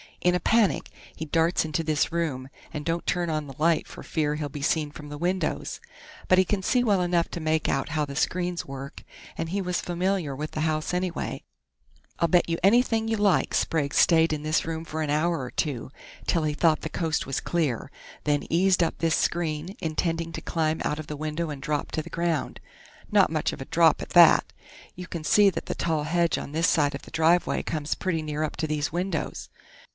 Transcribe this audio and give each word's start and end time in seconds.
In 0.19 0.33
a 0.35 0.39
panic 0.39 0.89
he 1.15 1.25
darts 1.25 1.65
into 1.65 1.83
this 1.83 2.11
room, 2.11 2.49
and 2.73 2.85
don't 2.85 3.05
turn 3.07 3.29
on 3.29 3.45
the 3.45 3.55
light 3.59 3.87
for 3.87 4.03
fear 4.03 4.35
he'll 4.35 4.49
be 4.49 4.61
seen 4.61 4.91
from 4.91 5.09
the 5.09 5.17
windows, 5.17 5.79
but 6.27 6.37
he 6.39 6.45
can 6.45 6.61
see 6.63 6.83
well 6.83 7.01
enough 7.01 7.29
to 7.29 7.39
make 7.39 7.67
out 7.69 7.89
how 7.89 8.05
the 8.05 8.15
screens 8.15 8.65
work, 8.65 9.03
and 9.37 9.49
he 9.49 9.61
was 9.61 9.81
familiar 9.81 10.35
with 10.35 10.51
the 10.51 10.61
house 10.61 10.93
anyway. 10.93 11.41
I'll 12.19 12.27
bet 12.27 12.49
you 12.49 12.57
anything 12.63 13.07
you 13.07 13.17
like 13.17 13.53
Sprague 13.55 13.95
stayed 13.95 14.31
in 14.33 14.41
this 14.43 14.65
room 14.65 14.85
for 14.85 15.01
an 15.03 15.09
hour 15.11 15.39
or 15.39 15.51
two, 15.51 15.91
till 16.27 16.43
he 16.43 16.53
thought 16.55 16.81
the 16.81 16.89
coast 16.89 17.25
was 17.27 17.39
clear, 17.39 17.91
then 18.23 18.45
eased 18.51 18.83
up 18.83 18.99
this 18.99 19.15
screen, 19.15 19.75
intending 19.81 20.31
to 20.33 20.41
climb 20.41 20.81
out 20.83 20.99
of 20.99 21.07
the 21.07 21.17
window 21.17 21.49
and 21.51 21.61
drop 21.63 21.91
to 21.91 22.01
the 22.01 22.09
ground.... 22.11 22.59
Not 23.11 23.31
much 23.31 23.53
of 23.53 23.61
a 23.61 23.65
drop 23.65 24.01
at 24.01 24.09
that. 24.11 24.51
You 24.95 25.05
can 25.05 25.23
see 25.23 25.49
that 25.51 25.65
the 25.67 25.75
tall 25.75 26.03
hedge 26.03 26.37
on 26.39 26.51
this 26.53 26.67
side 26.67 26.95
of 26.95 27.03
the 27.03 27.11
driveway 27.11 27.61
comes 27.61 27.93
pretty 27.93 28.21
near 28.23 28.43
up 28.43 28.55
to 28.57 28.67
these 28.67 28.91
windows.... 28.91 29.49